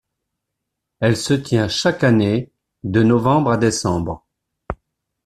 [0.99, 2.51] Elle se tient chaque année
[2.83, 4.25] de novembre à décembre.